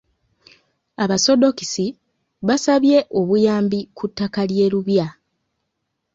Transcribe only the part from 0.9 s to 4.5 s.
Abasoddokisi basabye obuyambi ku ttaka